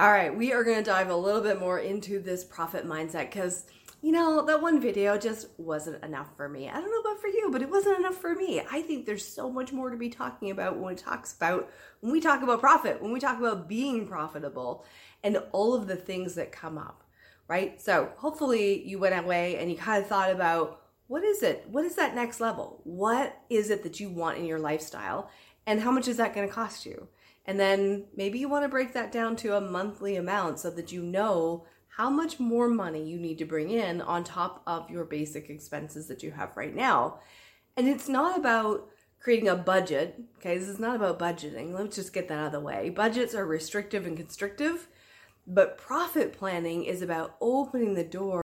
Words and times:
All 0.00 0.10
right, 0.10 0.34
we 0.34 0.54
are 0.54 0.64
going 0.64 0.78
to 0.78 0.82
dive 0.82 1.10
a 1.10 1.14
little 1.14 1.42
bit 1.42 1.60
more 1.60 1.78
into 1.78 2.20
this 2.20 2.42
profit 2.42 2.88
mindset 2.88 3.28
because, 3.28 3.66
you 4.00 4.12
know, 4.12 4.42
that 4.46 4.62
one 4.62 4.80
video 4.80 5.18
just 5.18 5.48
wasn't 5.58 6.02
enough 6.02 6.34
for 6.38 6.48
me. 6.48 6.70
I 6.70 6.80
don't 6.80 6.90
know 6.90 7.00
about 7.00 7.20
for 7.20 7.26
you, 7.26 7.50
but 7.52 7.60
it 7.60 7.68
wasn't 7.68 7.98
enough 7.98 8.14
for 8.14 8.34
me. 8.34 8.62
I 8.72 8.80
think 8.80 9.04
there's 9.04 9.28
so 9.28 9.52
much 9.52 9.74
more 9.74 9.90
to 9.90 9.98
be 9.98 10.08
talking 10.08 10.50
about 10.50 10.78
when 10.78 10.86
we 10.86 10.94
talks 10.94 11.34
about 11.34 11.70
when 12.00 12.12
we 12.12 12.18
talk 12.18 12.42
about 12.42 12.60
profit, 12.60 13.02
when 13.02 13.12
we 13.12 13.20
talk 13.20 13.38
about 13.38 13.68
being 13.68 14.08
profitable 14.08 14.86
and 15.22 15.36
all 15.52 15.74
of 15.74 15.86
the 15.86 15.96
things 15.96 16.34
that 16.36 16.50
come 16.50 16.78
up, 16.78 17.04
right? 17.46 17.78
So, 17.78 18.10
hopefully 18.16 18.82
you 18.88 18.98
went 18.98 19.22
away 19.22 19.58
and 19.58 19.70
you 19.70 19.76
kind 19.76 20.02
of 20.02 20.08
thought 20.08 20.30
about 20.30 20.80
what 21.08 21.24
is 21.24 21.42
it? 21.42 21.66
What 21.68 21.84
is 21.84 21.96
that 21.96 22.14
next 22.14 22.40
level? 22.40 22.80
What 22.84 23.38
is 23.50 23.68
it 23.68 23.82
that 23.82 24.00
you 24.00 24.08
want 24.08 24.38
in 24.38 24.46
your 24.46 24.60
lifestyle? 24.60 25.28
And 25.66 25.78
how 25.78 25.90
much 25.90 26.08
is 26.08 26.16
that 26.16 26.34
going 26.34 26.48
to 26.48 26.54
cost 26.54 26.86
you? 26.86 27.08
And 27.50 27.58
then 27.58 28.04
maybe 28.14 28.38
you 28.38 28.48
want 28.48 28.62
to 28.62 28.68
break 28.68 28.92
that 28.92 29.10
down 29.10 29.34
to 29.38 29.56
a 29.56 29.60
monthly 29.60 30.14
amount 30.14 30.60
so 30.60 30.70
that 30.70 30.92
you 30.92 31.02
know 31.02 31.66
how 31.88 32.08
much 32.08 32.38
more 32.38 32.68
money 32.68 33.02
you 33.02 33.18
need 33.18 33.38
to 33.38 33.44
bring 33.44 33.70
in 33.70 34.00
on 34.00 34.22
top 34.22 34.62
of 34.68 34.88
your 34.88 35.04
basic 35.04 35.50
expenses 35.50 36.06
that 36.06 36.22
you 36.22 36.30
have 36.30 36.56
right 36.56 36.76
now. 36.76 37.18
And 37.76 37.88
it's 37.88 38.08
not 38.08 38.38
about 38.38 38.88
creating 39.18 39.48
a 39.48 39.56
budget. 39.56 40.22
Okay, 40.36 40.58
this 40.58 40.68
is 40.68 40.78
not 40.78 40.94
about 40.94 41.18
budgeting. 41.18 41.74
Let's 41.74 41.96
just 41.96 42.12
get 42.12 42.28
that 42.28 42.38
out 42.38 42.46
of 42.46 42.52
the 42.52 42.60
way. 42.60 42.88
Budgets 42.88 43.34
are 43.34 43.44
restrictive 43.44 44.06
and 44.06 44.16
constrictive, 44.16 44.86
but 45.44 45.76
profit 45.76 46.32
planning 46.32 46.84
is 46.84 47.02
about 47.02 47.34
opening 47.40 47.94
the 47.94 48.04
door 48.04 48.38